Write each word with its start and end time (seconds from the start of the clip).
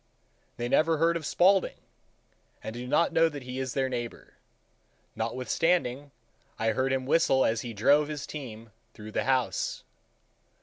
They 0.57 0.67
never 0.67 0.97
heard 0.97 1.15
of 1.15 1.27
Spaulding, 1.27 1.77
and 2.63 2.73
do 2.73 2.87
not 2.87 3.13
know 3.13 3.29
that 3.29 3.43
he 3.43 3.59
is 3.59 3.75
their 3.75 3.87
neighbor,—notwithstanding 3.87 6.09
I 6.57 6.69
heard 6.71 6.91
him 6.91 7.05
whistle 7.05 7.45
as 7.45 7.61
he 7.61 7.71
drove 7.75 8.07
his 8.07 8.25
team 8.25 8.71
through 8.95 9.11
the 9.11 9.25
house. 9.25 9.83